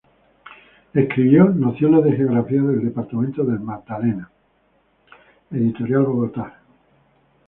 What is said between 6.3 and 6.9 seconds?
Imp.